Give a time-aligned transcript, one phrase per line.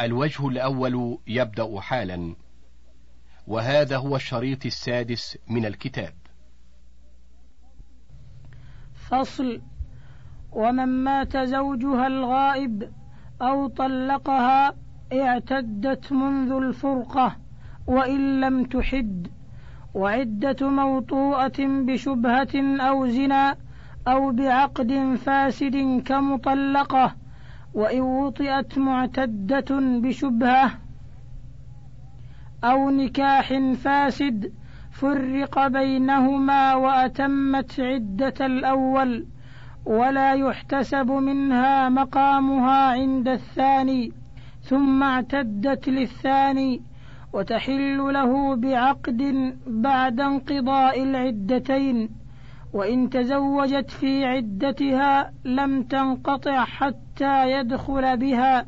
[0.00, 2.34] الوجه الأول يبدأ حالا
[3.46, 6.14] وهذا هو الشريط السادس من الكتاب.
[8.94, 9.60] فصل
[10.52, 12.92] ومن مات زوجها الغائب
[13.42, 14.74] أو طلقها
[15.12, 17.36] اعتدت منذ الفرقة
[17.86, 19.28] وإن لم تحد
[19.94, 23.56] وعدة موطوءة بشبهة أو زنا
[24.08, 27.16] أو بعقد فاسد كمطلقة
[27.74, 30.70] وإن وطئت معتدة بشبهة
[32.64, 34.52] أو نكاح فاسد
[34.90, 39.26] فرق بينهما وأتمت عدة الأول
[39.86, 44.12] ولا يحتسب منها مقامها عند الثاني
[44.62, 46.82] ثم اعتدت للثاني
[47.32, 52.08] وتحل له بعقد بعد انقضاء العدتين
[52.72, 58.66] وإن تزوجت في عدتها لم تنقطع حتى يدخل بها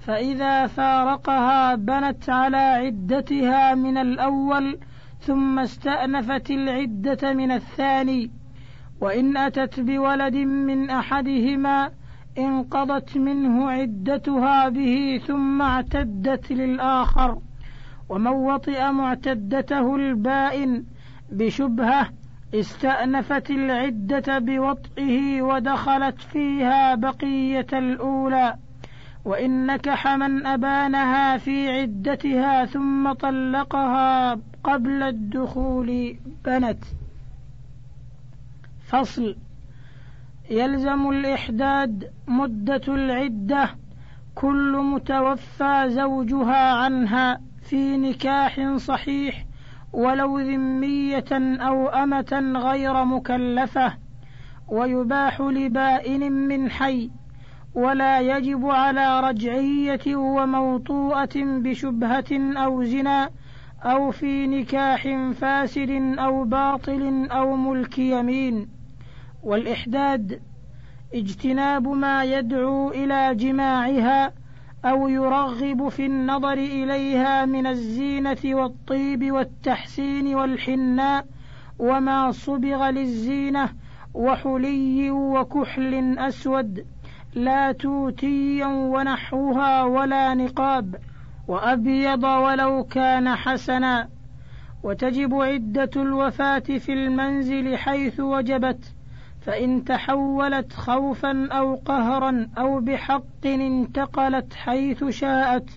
[0.00, 4.78] فإذا فارقها بنت على عدتها من الأول
[5.20, 8.30] ثم استأنفت العدة من الثاني.
[9.00, 11.90] وإن أتت بولد من أحدهما
[12.38, 17.38] انقضت منه عدتها به ثم اعتدت للآخر
[18.08, 20.84] ومن وطئ معتدته البائن
[21.32, 22.08] بشبهة
[22.54, 28.56] استأنفت العدة بوطئه ودخلت فيها بقية الأولى
[29.24, 36.16] وإن نكح من أبانها في عدتها ثم طلقها قبل الدخول.
[36.44, 36.84] بنت.
[38.86, 39.36] فصل.
[40.50, 43.74] يلزم الإحداد مدة العدة
[44.34, 49.47] كل متوفى زوجها عنها في نكاح صحيح
[49.92, 51.24] ولو ذمية
[51.60, 53.94] أو أمة غير مكلفة
[54.68, 57.10] ويباح لبائن من حي
[57.74, 63.30] ولا يجب على رجعية وموطوءة بشبهة أو زنا
[63.82, 68.68] أو في نكاح فاسد أو باطل أو ملك يمين.
[69.42, 70.40] والإحداد
[71.14, 74.32] اجتناب ما يدعو إلى جماعها
[74.84, 81.26] أو يرغب في النظر إليها من الزينة والطيب والتحسين والحناء
[81.78, 83.68] وما صبغ للزينة
[84.14, 86.86] وحلي وكحل أسود
[87.34, 90.96] لا توتيا ونحوها ولا نقاب
[91.48, 94.08] وأبيض ولو كان حسنا
[94.82, 98.94] وتجب عدة الوفاة في المنزل حيث وجبت
[99.48, 105.70] فإن تحولت خوفا أو قهرا أو بحق انتقلت حيث شاءت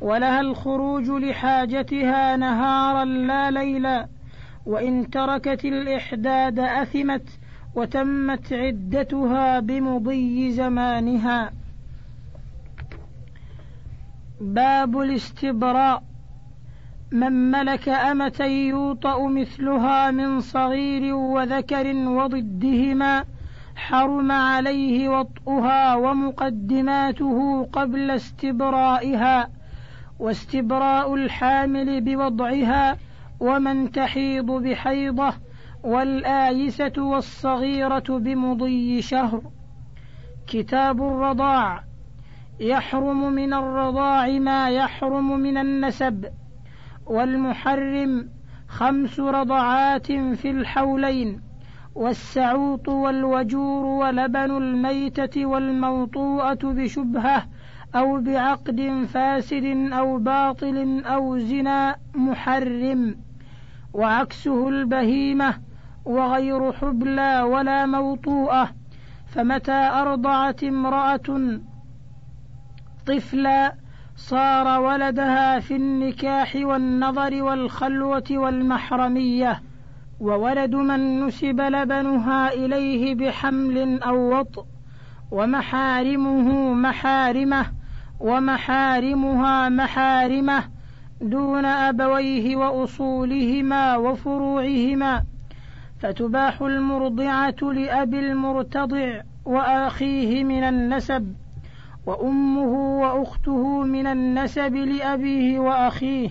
[0.00, 4.08] ولها الخروج لحاجتها نهارا لا ليلا
[4.66, 7.28] وإن تركت الإحداد أثمت
[7.74, 11.52] وتمت عدتها بمضي زمانها.
[14.40, 16.09] باب الاستبراء.
[17.12, 23.24] من ملك أمة يوطأ مثلها من صغير وذكر وضدهما
[23.76, 29.48] حرم عليه وطئها ومقدماته قبل استبرائها
[30.18, 32.96] واستبراء الحامل بوضعها
[33.40, 35.32] ومن تحيض بحيضة
[35.84, 39.42] والآيسة والصغيرة بمضي شهر.
[40.46, 41.84] كتاب الرضاع.
[42.60, 46.24] يحرم من الرضاع ما يحرم من النسب.
[47.10, 48.28] والمحرم
[48.68, 51.40] خمس رضعات في الحولين
[51.94, 57.46] والسعوط والوجور ولبن الميتة والموطوءة بشبهة
[57.94, 63.16] أو بعقد فاسد أو باطل أو زنا محرم
[63.94, 65.54] وعكسه البهيمة
[66.04, 68.70] وغير حبلى ولا موطوءة
[69.26, 71.58] فمتى أرضعت امرأة
[73.06, 73.79] طفلا
[74.20, 79.62] صار ولدها في النكاح والنظر والخلوة والمحرمية
[80.20, 84.64] وولد من نسب لبنها إليه بحمل أو وطء
[85.30, 87.66] ومحارمه محارمة
[88.20, 90.64] ومحارمها محارمة
[91.20, 95.24] دون أبويه وأصولهما وفروعهما.
[95.98, 101.34] فتباح المرضعة لأبي المرتضع وأخيه من النسب.
[102.06, 106.30] وأمه وأخته من النسب لأبيه وأخيه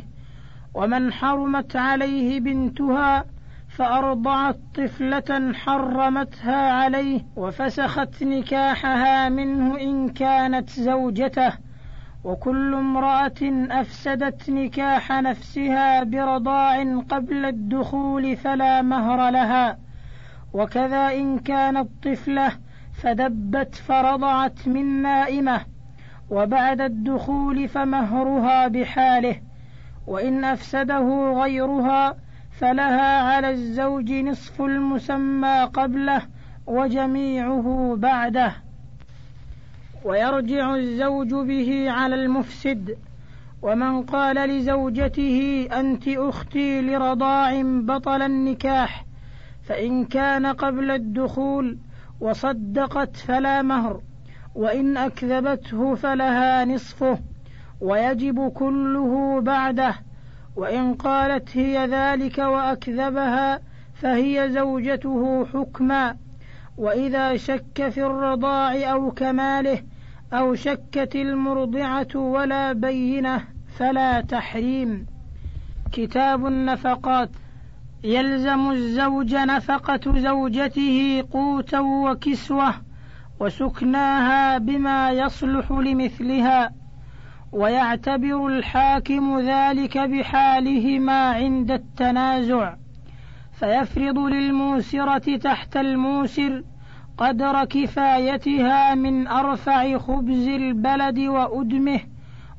[0.74, 3.26] ومن حرمت عليه بنتها
[3.70, 11.54] فأرضعت طفلة حرمتها عليه وفسخت نكاحها منه إن كانت زوجته
[12.24, 19.78] وكل امرأة أفسدت نكاح نفسها برضاع قبل الدخول فلا مهر لها
[20.54, 22.52] وكذا إن كانت طفلة
[23.02, 25.62] فدبت فرضعت من نائمة
[26.30, 29.42] وبعد الدخول فمهرها بحاله
[30.08, 32.16] وإن أفسده غيرها
[32.60, 36.22] فلها على الزوج نصف المسمى قبله
[36.68, 38.54] وجميعه بعده.
[40.06, 42.98] ويرجع الزوج به على المفسد
[43.62, 49.06] ومن قال لزوجته أنت أختي لرضاع بطل النكاح
[49.64, 51.78] فإن كان قبل الدخول
[52.22, 54.02] وصدقت فلا مهر
[54.56, 57.20] وإن أكذبته فلها نصفه
[57.82, 59.96] ويجب كله بعده
[60.56, 63.60] وإن قالت هي ذلك وأكذبها
[63.94, 66.16] فهي زوجته حكما
[66.78, 69.84] وإذا شك في الرضاع أو كماله
[70.34, 73.44] أو شكت المرضعة ولا بينة
[73.78, 75.06] فلا تحريم.
[75.92, 77.30] كتاب النفقات.
[78.04, 82.74] يلزم الزوج نفقة زوجته قوتا وكسوة
[83.40, 86.72] وسكناها بما يصلح لمثلها
[87.52, 92.76] ويعتبر الحاكم ذلك بحالهما عند التنازع.
[93.52, 96.64] فيفرض للموسرة تحت الموسر
[97.18, 102.00] قدر كفايتها من أرفع خبز البلد وأدمه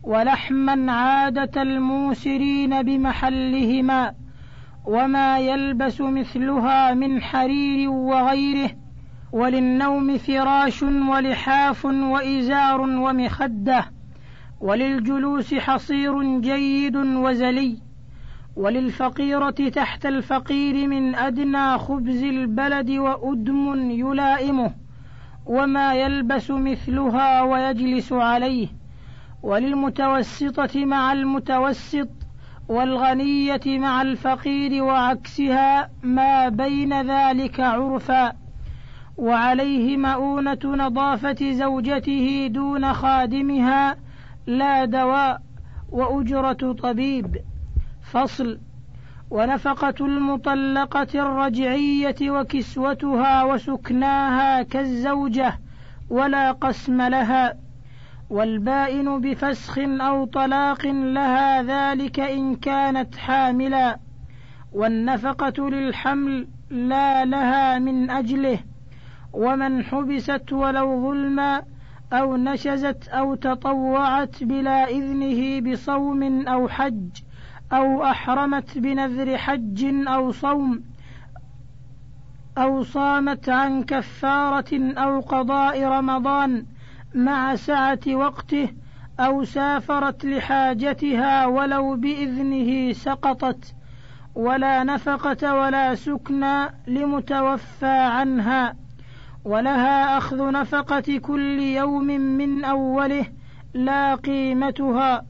[0.03, 4.20] ولحما عادة الموسرين بمحلهما.
[4.85, 8.71] وما يلبس مثلها من حرير وغيره
[9.33, 13.85] وللنوم فراش ولحاف وإزار ومخدة
[14.61, 17.79] وللجلوس حصير جيد وزلي
[18.57, 24.75] وللفقيرة تحت الفقير من أدنى خبز البلد وأدم يلائمه
[25.47, 28.69] وما يلبس مثلها ويجلس عليه
[29.43, 32.09] وللمتوسطة مع المتوسط
[32.71, 38.33] والغنية مع الفقير وعكسها ما بين ذلك عرفا
[39.17, 43.97] وعليه مؤونة نظافة زوجته دون خادمها
[44.47, 45.41] لا دواء
[45.91, 47.37] وأجرة طبيب.
[48.13, 48.59] فصل
[49.31, 55.59] ونفقة المطلقة الرجعية وكسوتها وسكناها كالزوجة
[56.11, 57.55] ولا قسم لها.
[58.31, 63.99] والبائن بفسخ أو طلاق لها ذلك إن كانت حاملا
[64.73, 68.59] والنفقة للحمل لا لها من أجله
[69.33, 71.63] ومن حبست ولو ظلما
[72.13, 77.09] أو نشزت أو تطوعت بلا إذنه بصوم أو حج
[77.73, 80.85] أو أحرمت بنذر حج أو صوم
[82.59, 86.67] أو صامت عن كفارة أو قضاء رمضان
[87.15, 88.69] مع سعة وقته
[89.21, 93.75] أو سافرت لحاجتها ولو بإذنه سقطت
[94.35, 98.77] ولا نفقة ولا سكنى لمتوفى عنها
[99.45, 103.27] ولها أخذ نفقة كل يوم من أوله
[103.75, 105.25] لا قيمتها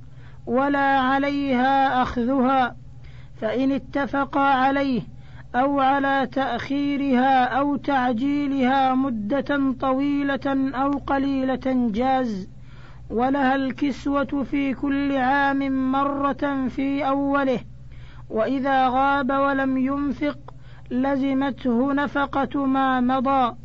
[0.47, 2.77] ولا عليها أخذها
[3.41, 5.03] فإن اتفقا عليه
[5.55, 12.49] أو على تأخيرها أو تعجيلها مدة طويلة أو قليلة جاز
[13.11, 17.61] ولها الكسوة في كل عام مرة في أوله.
[18.31, 20.39] وإذا غاب ولم ينفق
[20.91, 23.57] لزمته نفقة ما مضى.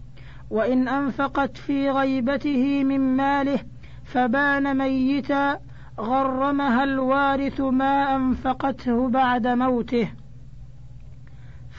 [0.49, 3.59] وإن أنفقت في غيبته من ماله
[4.05, 5.59] فبان ميتا
[5.99, 10.24] غرمها الوارث ما أنفقته بعد موته.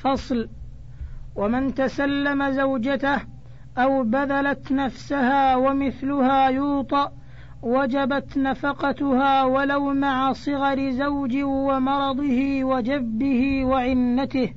[0.06, 0.48] فصل
[1.36, 3.20] ومن تسلم زوجته
[3.78, 7.12] أو بذلت نفسها ومثلها يوطأ
[7.62, 14.54] وجبت نفقتها ولو مع صغر زوج ومرضه وجبه وعنته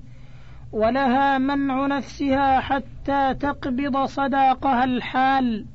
[0.71, 5.65] ولها منع نفسها حتى تقبض صداقها الحال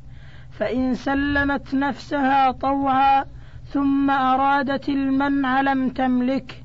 [0.50, 3.24] فإن سلمت نفسها طوعا
[3.64, 6.63] ثم أرادت المنع لم تملك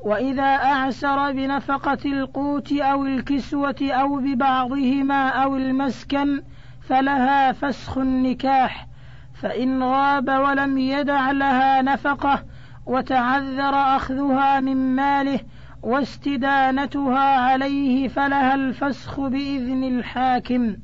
[0.00, 6.42] وإذا أعسر بنفقة القوت أو الكسوة أو ببعضهما أو المسكن
[6.88, 8.86] فلها فسخ النكاح
[9.34, 12.42] فإن غاب ولم يدع لها نفقة
[12.86, 15.40] وتعذر أخذها من ماله
[15.82, 20.76] واستدانتها عليه فلها الفسخ بإذن الحاكم.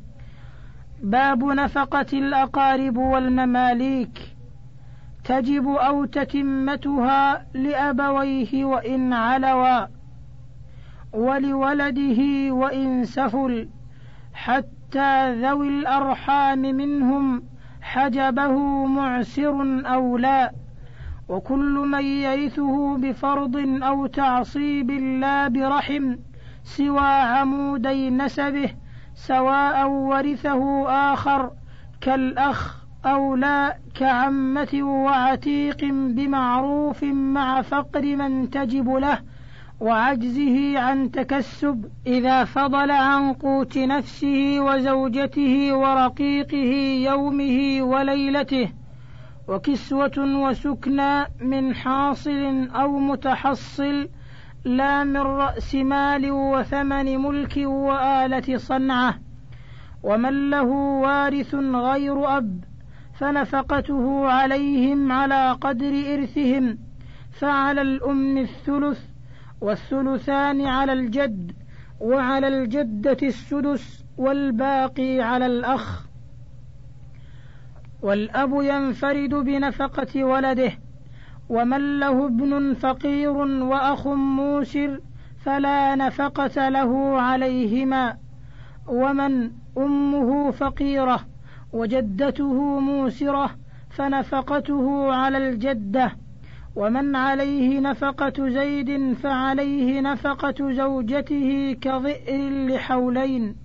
[1.03, 4.32] باب نفقة الأقارب والمماليك.
[5.25, 9.87] تجب أو تتمتها لأبويه وإن علوا
[11.13, 13.69] ولولده وإن سفل
[14.35, 17.43] حتى ذوي الأرحام منهم
[17.83, 20.53] حجبه معسر أو لا
[21.29, 26.17] وكل من يرثه بفرض أو تعصيب لا برحم
[26.63, 28.75] سوى عمودي نسبه
[29.15, 31.51] سواء ورثه آخر
[32.01, 39.19] كالأخ أو لا كعمة وعتيق بمعروف مع فقر من تجب له
[39.81, 46.75] وعجزه عن تكسب إذا فضل عن قوت نفسه وزوجته ورقيقه
[47.11, 48.73] يومه وليلته
[49.49, 54.09] وكسوة وسكنى من حاصل أو متحصل
[54.65, 59.15] لا من رأس مال وثمن ملك وآلة صنعة
[60.03, 60.63] ومن له
[61.03, 62.72] وارث غير أب
[63.15, 66.79] فنفقته عليهم على قدر إرثهم
[67.31, 69.01] فعلى الأم الثلث
[69.61, 71.53] والثلثان على الجد
[72.01, 76.07] وعلى الجدة السدس والباقي على الأخ.
[78.03, 80.73] والأب ينفرد بنفقة ولده
[81.49, 85.01] ومن له ابن فقير وأخ موسر
[85.45, 88.17] فلا نفقة له عليهما
[88.87, 91.32] ومن أمه فقيرة
[91.73, 93.51] وجدته موسرة
[93.91, 96.13] فنفقته على الجدة
[96.77, 103.57] ومن عليه نفقة زيد فعليه نفقة زوجته كظئر لحولين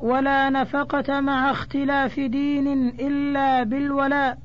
[0.00, 4.38] ولا نفقة مع اختلاف دين إلا بالولاء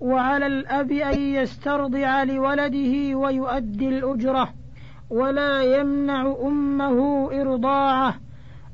[0.00, 4.54] وعلى الأب أن يسترضع لولده ويؤدي الأجرة
[5.10, 8.14] ولا يمنع أمه إرضاعه.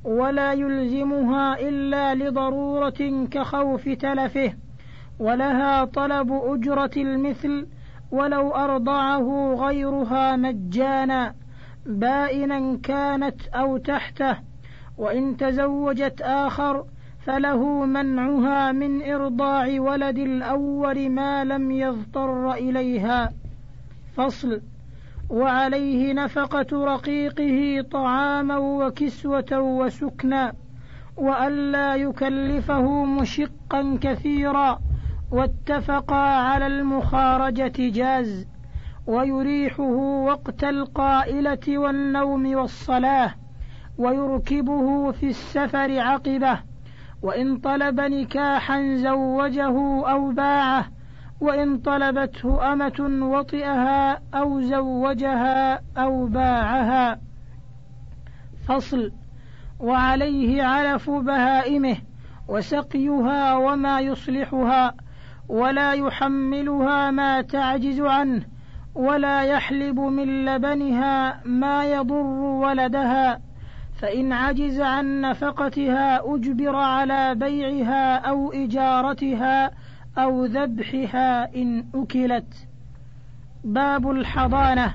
[0.04, 4.54] ولا يلزمها إلا لضرورة كخوف تلفه
[5.18, 7.66] ولها طلب أجرة المثل
[8.10, 11.34] ولو أرضعه غيرها مجانا
[11.86, 14.36] بائنا كانت أو تحته
[14.98, 16.84] وإن تزوجت آخر
[17.26, 23.32] فله منعها من إرضاع ولد الأول ما لم يضطر إليها.
[24.16, 24.60] فصل.
[25.30, 30.52] وعليه نفقة رقيقه طعاما وكسوة وسكنا
[31.16, 34.80] وألا يكلفه مشقا كثيرا
[35.30, 38.46] واتفقا على المخارجة جاز
[39.06, 39.82] ويريحه
[40.24, 43.34] وقت القائلة والنوم والصلاة
[43.98, 46.58] ويركبه في السفر عقبة
[47.22, 49.70] وإن طلب نكاحا زوجه
[50.10, 50.99] أو باعه
[51.40, 57.20] وإن طلبته أمة وطئها أو زوجها أو باعها
[58.68, 59.12] فصل
[59.80, 61.96] وعليه علف بهائمه
[62.48, 64.94] وسقيها وما يصلحها
[65.48, 68.42] ولا يحملها ما تعجز عنه
[68.94, 73.40] ولا يحلب من لبنها ما يضر ولدها
[74.00, 79.70] فإن عجز عن نفقتها أجبر على بيعها أو إجارتها
[80.24, 82.66] أو ذبحها إن أكلت.
[83.64, 84.94] باب الحضانة.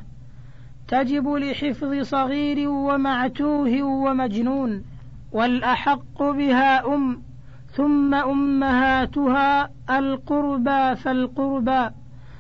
[0.88, 4.84] تجب لحفظ صغير ومعتوه ومجنون
[5.32, 7.22] والأحق بها أم
[7.72, 11.90] ثم أمهاتها القربى فالقربى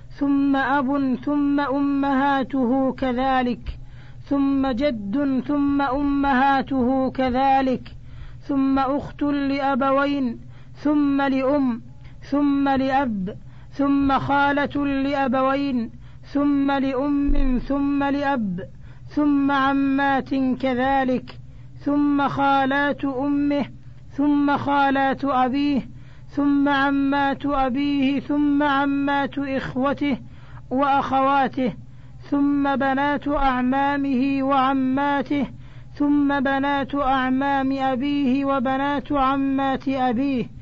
[0.09, 3.79] ثم أب ثم أمهاته كذلك
[4.23, 7.95] ثم جد ثم أمهاته كذلك
[8.41, 10.39] ثم أخت لأبوين
[10.73, 11.81] ثم لأم.
[12.29, 13.37] ثم لأب
[13.71, 15.91] ثم خالة لأبوين
[16.33, 18.59] ثم لأم ثم لأب
[19.07, 20.29] ثم عمات
[20.61, 21.39] كذلك
[21.79, 23.65] ثم خالات أمه
[24.11, 25.81] ثم خالات أبيه
[26.29, 30.17] ثم عمات أبيه ثم عمات إخوته
[30.71, 31.73] وأخواته
[32.29, 35.47] ثم بنات أعمامه وعماته
[35.95, 40.54] ثم بنات أعمام أبيه وبنات عمات أبيه.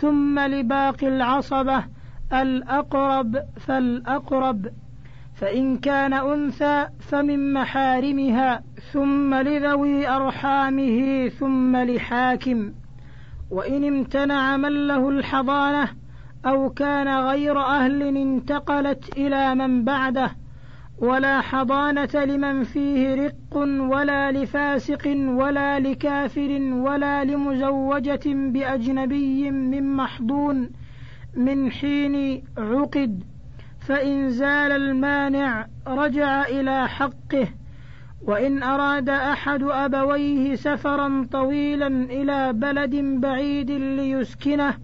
[0.00, 1.84] ثم لباقي العصبة
[2.32, 4.66] الأقرب فالأقرب.
[5.34, 12.72] فإن كان أنثى فمن محارمها ثم لذوي أرحامه ثم لحاكم.
[13.50, 15.88] وإن امتنع من له الحضانة
[16.46, 20.39] أو كان غير أهل انتقلت إلى من بعده
[21.00, 23.56] ولا حضانة لمن فيه رق
[23.90, 30.70] ولا لفاسق ولا لكافر ولا لمزوجة بأجنبي من محضون
[31.34, 33.22] من حين عقد
[33.80, 37.48] فإن زال المانع رجع إلى حقه
[38.22, 44.74] وإن أراد أحد أبويه سفرا طويلا إلى بلد بعيد ليسكنه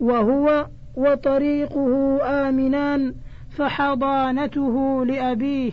[0.00, 3.14] وهو وطريقه آمنان
[3.56, 5.72] فحضانته لأبيه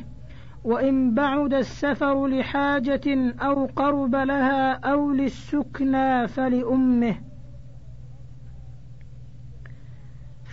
[0.63, 7.15] وإن بعد السفر لحاجة أو قرب لها أو للسكنى فلأمه.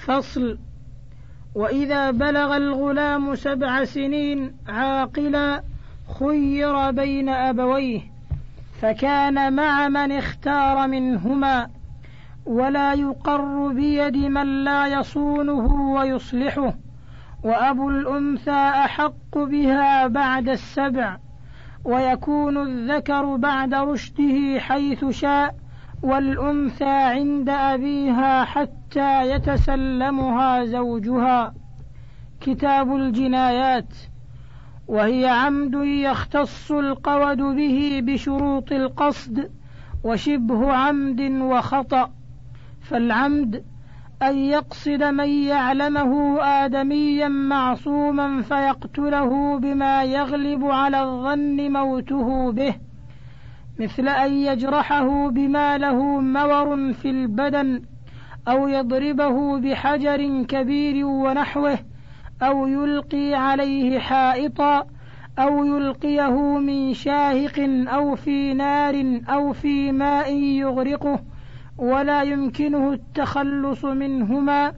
[0.06, 0.59] فصل
[1.54, 5.62] وإذا بلغ الغلام سبع سنين عاقلا
[6.18, 8.00] خير بين أبويه
[8.80, 11.71] فكان مع من اختار منهما
[12.47, 16.75] ولا يقر بيد من لا يصونه ويصلحه.
[17.46, 18.50] وأبو الأنثى
[18.84, 21.18] أحق بها بعد السبع
[21.84, 25.54] ويكون الذكر بعد رشده حيث شاء
[26.02, 31.54] والأنثى عند أبيها حتى يتسلمها زوجها.
[32.40, 33.94] كتاب الجنايات
[34.88, 39.50] وهي عمد يختص القود به بشروط القصد
[40.04, 42.10] وشبه عمد وخطأ.
[42.80, 43.64] فالعمد
[44.23, 52.75] أن يقصد من يعلمه آدميا معصوما فيقتله بما يغلب على الظن موته به
[53.80, 57.82] مثل أن يجرحه بما له مور في البدن
[58.49, 61.78] أو يضربه بحجر كبير ونحوه
[62.42, 64.87] أو يلقي عليه حائطا
[65.38, 71.20] أو يلقيه من شاهق أو في نار أو في ماء يغرقه.
[71.78, 74.73] ولا يمكنه التخلص منهما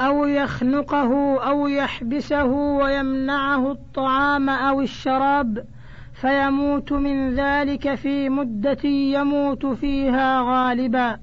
[0.00, 5.64] أو يخنقه أو يحبسه ويمنعه الطعام أو الشراب
[6.14, 11.18] فيموت من ذلك في مدة يموت فيها غالبا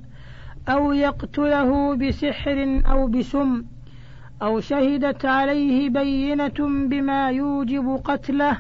[0.70, 3.64] أو يقتله بسحر أو بسم
[4.42, 8.58] أو شهدت عليه بينة بما يوجب قتله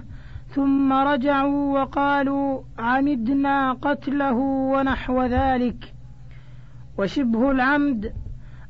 [0.50, 4.36] ثم رجعوا وقالوا عمدنا قتله
[4.74, 5.97] ونحو ذلك
[6.98, 8.13] وشبه العمد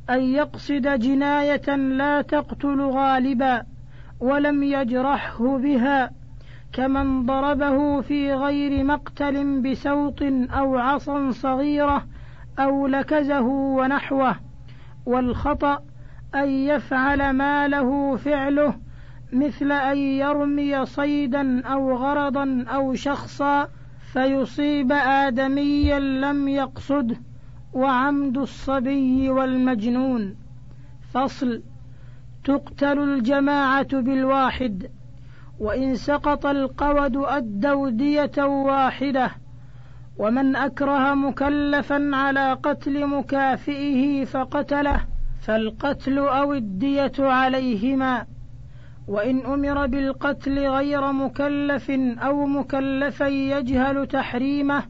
[0.10, 3.64] أن يقصد جناية لا تقتل غالبا
[4.20, 6.12] ولم يجرحه بها
[6.74, 12.08] كمن ضربه في غير مقتل بسوط أو عصا صغيرة
[12.60, 14.36] أو لكزه ونحوه.
[15.06, 15.84] والخطأ
[16.36, 18.76] أن يفعل ما له فعله
[19.34, 23.68] مثل أن يرمي صيدا أو غرضا أو شخصا
[24.14, 27.27] فيصيب آدميا لم يقصده.
[27.78, 30.36] وعمد الصبي والمجنون.
[31.14, 31.62] فصل
[32.44, 34.92] تقتل الجماعة بالواحد
[35.60, 39.32] وإن سقط القود أدوا دية واحدة
[40.18, 45.00] ومن أكره مكلفا على قتل مكافئه فقتله
[45.42, 48.26] فالقتل أو الدية عليهما.
[49.08, 54.84] وإن أمر بالقتل غير مكلف أو مكلفا يجهل تحريمه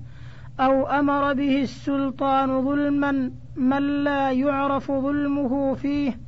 [0.59, 6.19] أو أمر به السلطان ظلما من لا يعرف ظلمه فيه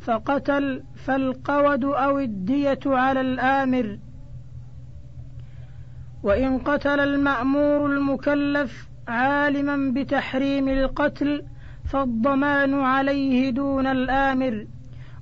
[0.00, 3.98] فقتل فالقود أو الدية على الآمر.
[6.22, 11.42] وإن قتل المأمور المكلف عالما بتحريم القتل
[11.84, 14.66] فالضمان عليه دون الآمر.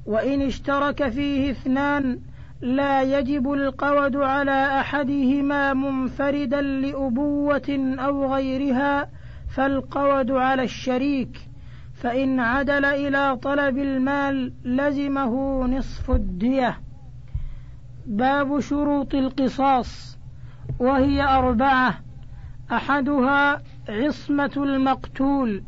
[0.07, 2.19] وإن اشترك فيه اثنان
[2.63, 9.09] لا يجب القود على أحدهما منفردا لأبوة أو غيرها
[9.57, 11.41] فالقود على الشريك.
[11.95, 16.81] فإن عدل إلى طلب المال لزمه نصف الدية.
[18.07, 20.19] باب شروط القصاص
[20.79, 22.01] وهي أربعة.
[22.73, 25.63] أحدها عصمة المقتول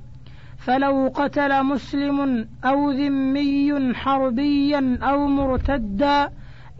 [0.59, 6.31] فلو قتل مسلم أو ذمي حربيا أو مرتدا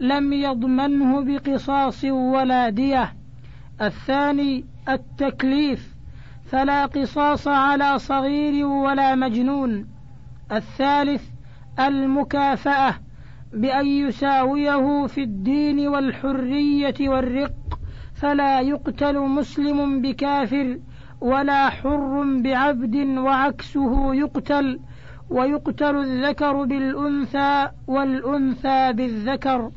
[0.03, 3.13] لم يضمنه بقصاص ولا دية.
[3.81, 5.95] الثاني التكليف
[6.45, 9.87] فلا قصاص على صغير ولا مجنون.
[10.51, 11.23] الثالث
[11.79, 12.95] المكافأة
[13.53, 17.79] بأن يساويه في الدين والحرية والرق
[18.15, 20.79] فلا يقتل مسلم بكافر
[21.21, 24.79] ولا حر بعبد وعكسه يقتل
[25.29, 29.71] ويقتل الذكر بالأنثى والأنثى بالذكر.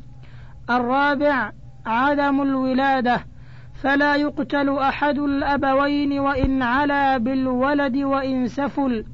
[0.69, 1.51] الرابع
[1.85, 3.25] عدم الولادة.
[3.73, 9.05] فلا يقتل أحد الأبوين وإن علا بالولد وإن سفل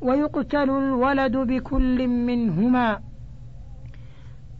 [0.00, 3.00] ويقتل الولد بكل منهما.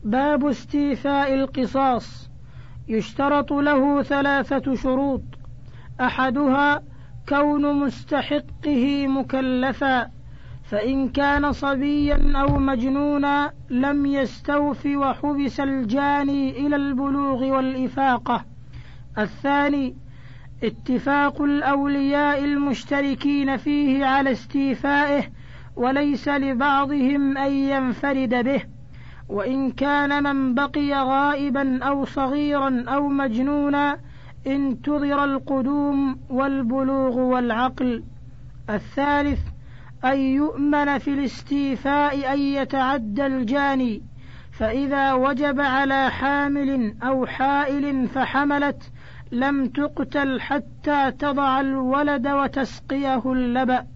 [0.04, 2.30] باب استيفاء القصاص.
[2.88, 5.22] يشترط له ثلاثة شروط.
[6.00, 6.82] أحدها
[7.28, 10.15] كون مستحقه مكلفا.
[10.70, 18.44] فإن كان صبيا أو مجنونا لم يستوف وحبس الجاني إلى البلوغ والإفاقة.
[19.18, 19.94] الثاني
[20.64, 25.24] اتفاق الأولياء المشتركين فيه على استيفائه
[25.76, 28.62] وليس لبعضهم أن ينفرد به.
[29.28, 33.98] وإن كان من بقي غائبا أو صغيرا أو مجنونا
[34.46, 38.02] انتظر القدوم والبلوغ والعقل.
[38.70, 39.40] الثالث
[40.12, 44.02] أن يؤمن في الاستيفاء أن يتعدى الجاني
[44.52, 48.92] فإذا وجب على حامل أو حائل فحملت
[49.32, 53.86] لم تقتل حتى تضع الولد وتسقيه اللبأ.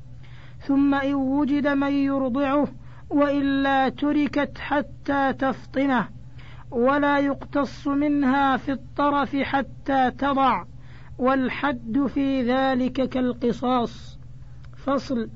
[0.61, 2.69] ثم إن وجد من يرضعه
[3.11, 6.09] وإلا تركت حتى تفطمه
[6.71, 10.65] ولا يقتص منها في الطرف حتى تضع
[11.19, 14.19] والحد في ذلك كالقصاص.
[14.87, 15.29] فصل.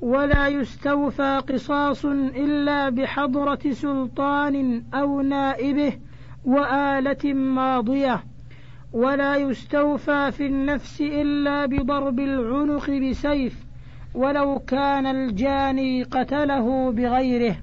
[0.00, 5.92] ولا يستوفى قصاص إلا بحضرة سلطان أو نائبه
[6.44, 8.24] وآلة ماضية.
[8.92, 13.64] ولا يستوفى في النفس إلا بضرب العنق بسيف
[14.14, 17.56] ولو كان الجاني قتله بغيره.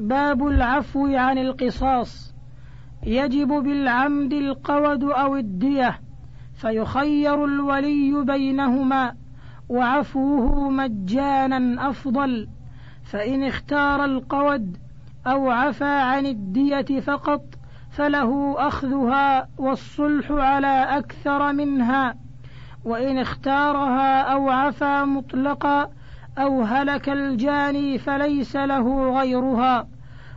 [0.00, 2.34] باب العفو عن القصاص.
[3.06, 6.00] يجب بالعمد القود أو الدية
[6.54, 9.25] فيخير الولي بينهما.
[9.68, 12.48] وعفوه مجانا أفضل
[13.04, 14.76] فإن اختار القود
[15.26, 17.42] أو عفا عن الدية فقط
[17.90, 22.14] فله أخذها والصلح على أكثر منها
[22.84, 25.90] وإن اختارها أو عفا مطلقا
[26.38, 29.88] أو هلك الجاني فليس له غيرها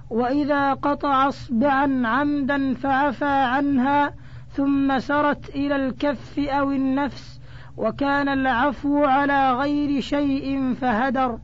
[0.09, 4.13] وإذا قطع اصبعا عمدا فعفى عنها
[4.51, 7.38] ثم سرت إلى الكف أو النفس
[7.79, 11.39] وكان العفو على غير شيء فهدر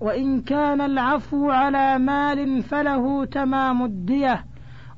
[0.00, 4.44] وإن كان العفو على مال فله تمام الدية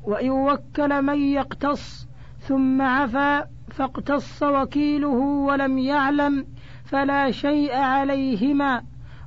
[0.04, 6.46] وإن وكل من يقتص ثم عفا فاقتص وكيله ولم يعلم
[6.84, 8.82] فلا شيء عليهما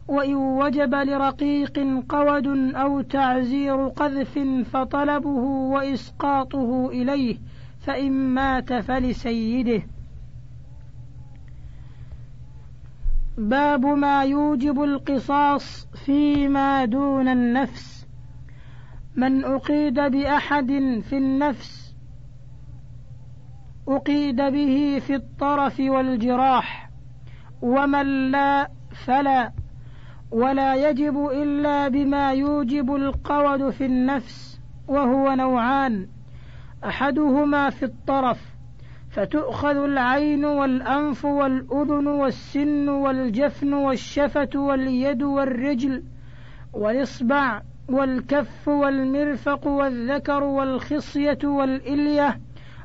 [0.07, 4.39] وإن وجب لرقيق قود أو تعزير قذف
[4.73, 7.37] فطلبه وإسقاطه إليه
[7.85, 9.81] فإن مات فلسيده.
[13.37, 18.07] باب ما يوجب القصاص فيما دون النفس.
[19.15, 20.67] من أقيد بأحد
[21.09, 21.95] في النفس
[23.87, 26.89] أقيد به في الطرف والجراح.
[27.61, 28.71] ومن لا
[29.05, 29.51] فلا
[30.31, 36.07] ولا يجب إلا بما يوجب القود في النفس وهو نوعان.
[36.85, 38.52] أحدهما في الطرف
[39.13, 46.03] فتؤخذ العين والأنف والأذن والسن والجفن والشفة واليد والرجل
[46.73, 52.39] والإصبع والكف والمرفق والذكر والخصية والإلية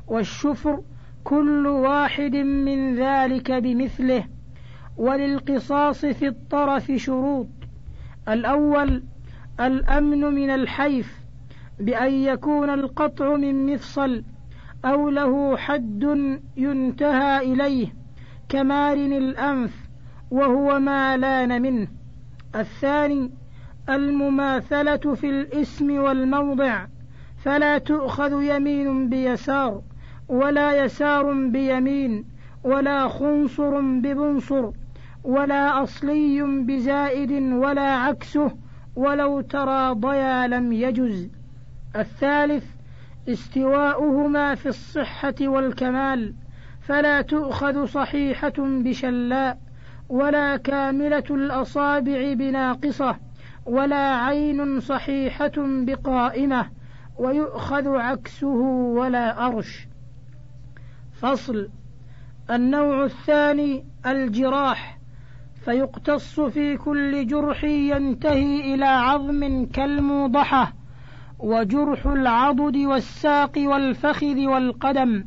[0.07, 0.83] والشفر
[1.23, 4.23] كل واحد من ذلك بمثله
[4.97, 7.47] وللقصاص في الطرف شروط
[8.27, 9.03] الأول
[9.59, 11.19] الأمن من الحيف
[11.79, 14.23] بأن يكون القطع من مفصل
[14.85, 16.03] أو له حد
[16.57, 17.93] ينتهى إليه
[18.49, 19.89] كمارن الأنف
[20.31, 21.87] وهو ما لأن منه.
[22.55, 23.31] الثاني
[23.89, 26.85] المماثلة في الاسم والموضع
[27.43, 29.81] فلا تؤخذ يمين بيسار
[30.27, 32.25] ولا يسار بيمين
[32.63, 34.71] ولا خنصر ببنصر
[35.23, 38.51] ولا أصلي بزائد ولا عكسه
[38.95, 41.29] ولو تراضيا لم يجز.
[41.95, 42.78] الثالث
[43.29, 46.33] استواؤهما في الصحة والكمال
[46.81, 49.57] فلا تؤخذ صحيحة بشلاء
[50.09, 53.15] ولا كاملة الأصابع بناقصة
[53.65, 56.69] ولا عين صحيحة بقائمة
[57.17, 58.55] ويؤخذ عكسه
[58.97, 59.87] ولا أرش.
[61.13, 61.69] فصل
[62.51, 64.99] النوع الثاني الجراح
[65.65, 70.78] فيقتص في كل جرح ينتهي إلى عظم كالموضحة.
[71.39, 75.25] وجرح العضد والساق والفخذ والقدم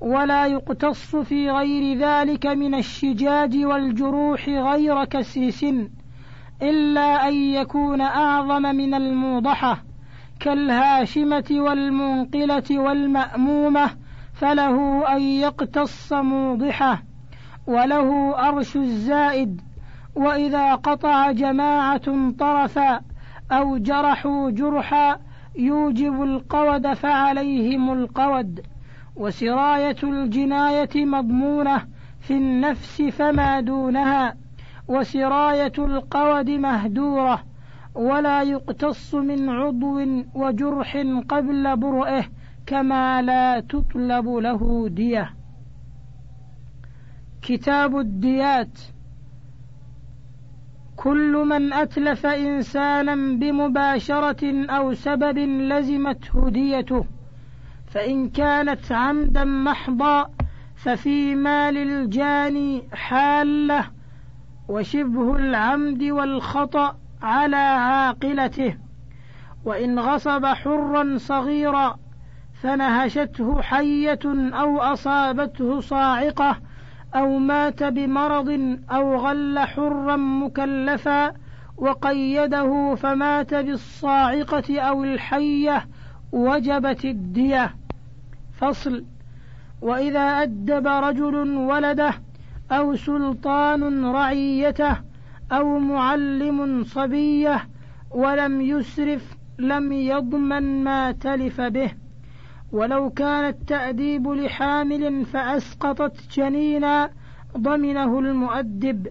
[0.00, 5.88] ولا يقتص في غير ذلك من الشجاج والجروح غير كسر سن
[6.62, 9.82] إلا أن يكون أعظم من الموضحة
[10.40, 13.90] كالهاشمة والمنقلة والمأمومة
[14.34, 17.02] فله أن يقتص موضحة
[17.66, 19.60] وله أرش الزائد
[20.16, 23.00] وإذا قطع جماعة طرفا
[23.52, 25.18] أو جرحوا جرحا
[25.58, 28.60] يوجب القود فعليهم القود
[29.16, 31.86] وسراية الجناية مضمونة
[32.20, 34.36] في النفس فما دونها
[34.88, 37.42] وسراية القود مهدورة
[37.94, 40.00] ولا يقتص من عضو
[40.34, 40.96] وجرح
[41.28, 42.24] قبل برئه
[42.66, 45.34] كما لا تطلب له دية.
[47.42, 48.78] كتاب الديات
[51.02, 57.04] كل من أتلف إنسانا بمباشرة أو سبب لزمته ديته
[57.86, 60.30] فإن كانت عمدا محضا
[60.76, 63.84] ففي مال الجاني حالة
[64.68, 68.76] وشبه العمد والخطأ على عاقلته.
[69.64, 71.96] وإن غصب حرا صغيرا
[72.62, 74.20] فنهشته حية
[74.52, 76.56] أو أصابته صاعقة
[77.14, 81.32] أو مات بمرض أو غل حرا مكلفا
[81.76, 85.88] وقيده فمات بالصاعقة أو الحية
[86.32, 87.74] وجبت الدية.
[88.52, 89.04] فصل.
[89.82, 92.14] وإذا أدب رجل ولده
[92.72, 94.96] أو سلطان رعيته
[95.52, 97.68] أو معلم صبيه
[98.10, 101.90] ولم يسرف لم يضمن ما تلف به.
[102.72, 107.10] ولو كان التأديب لحامل فأسقطت جنينا
[107.58, 109.06] ضمنه المؤدب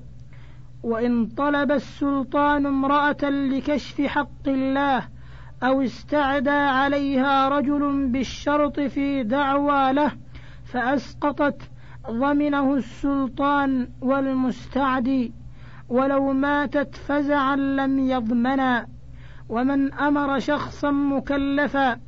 [0.83, 5.07] وإن طلب السلطان امرأة لكشف حق الله
[5.63, 10.11] أو استعدى عليها رجل بالشرط في دعوى له
[10.65, 11.61] فأسقطت
[12.09, 15.33] ضمنه السلطان والمستعدي
[15.89, 18.87] ولو ماتت فزعا لم يضمنا
[19.49, 21.99] ومن أمر شخصا مكلفا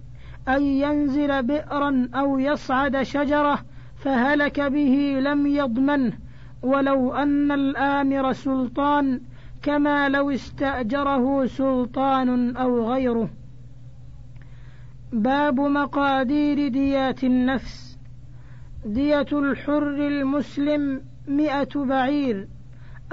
[0.48, 3.60] أن ينزل بئرا أو يصعد شجرة
[3.96, 6.14] فهلك به لم يضمنه
[6.64, 9.22] ولو أن الآمر سلطان
[9.62, 13.30] كما لو استأجره سلطان أو غيره.
[15.14, 17.98] باب مقادير ديات النفس.
[18.86, 22.48] دية الحر المسلم مئة بعير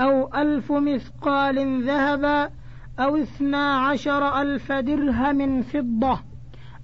[0.00, 2.50] أو ألف مثقال ذهبا
[2.98, 6.27] أو اثنا عشر ألف درهم فضة.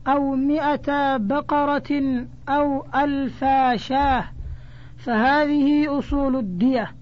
[0.08, 4.24] أو مئة بقرة أو ألف شاة
[4.96, 6.94] فهذه أصول الدية.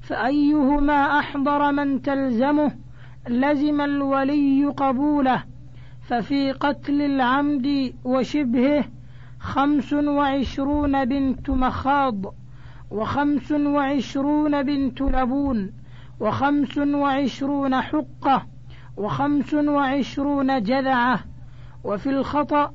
[0.00, 2.72] فأيهما أحضر من تلزمه؟
[3.28, 5.44] لزم الولي قبوله.
[6.02, 8.84] ففي قتل العمد وشبهه
[9.40, 12.34] خمس وعشرون بنت مخاض
[12.90, 15.72] وخمس وعشرون بنت لبون
[16.20, 18.46] وخمس وعشرون حقة
[18.96, 21.33] وخمس وعشرون جذعة.
[21.84, 22.72] وفي الخطأ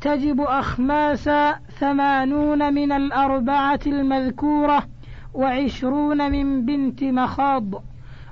[0.00, 4.86] تجب أخماسا ثمانون من الأربعة المذكورة
[5.34, 7.84] وعشرون من بنت مخاض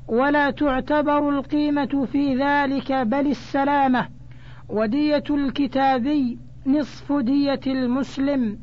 [0.09, 4.09] ولا تعتبر القيمة في ذلك بل السلامة.
[4.69, 8.59] ودية الكتابي نصف دية المسلم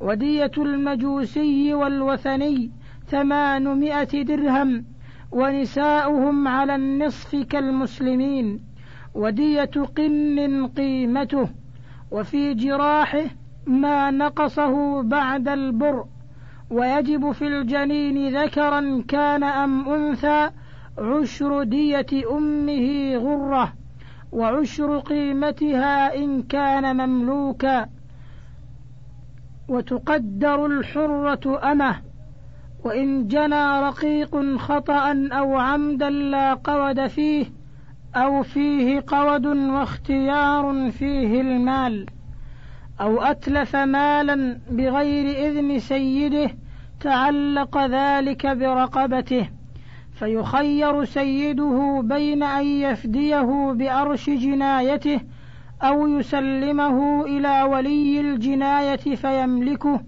[0.00, 2.70] ودية المجوسي والوثني
[3.06, 4.84] ثمانمائة درهم
[5.32, 8.67] ونساؤهم على النصف كالمسلمين.
[9.18, 11.48] ودية قن قيمته
[12.10, 13.24] وفي جراحه
[13.66, 16.04] ما نقصه بعد البر
[16.70, 20.50] ويجب في الجنين ذكرا كان أم أنثى
[20.98, 23.72] عشر دية أمه غرة
[24.32, 27.88] وعشر قيمتها إن كان مملوكا
[29.68, 31.96] وتقدر الحرة أمه
[32.84, 37.57] وإن جنى رقيق خطأ أو عمدا لا قود فيه
[38.24, 42.06] أو فيه قود واختيار فيه المال
[43.00, 46.50] أو أتلف مالا بغير إذن سيده
[47.00, 49.48] تعلق ذلك برقبته
[50.12, 55.20] فيخير سيده بين أن يفديه بأرش جنايته
[55.82, 60.00] أو يسلمه إلى ولي الجناية فيملكه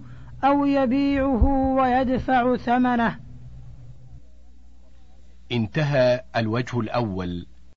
[0.43, 1.45] أو يبيعه
[1.77, 3.19] ويدفع ثمنه.
[5.51, 7.45] انتهى الوجه الأول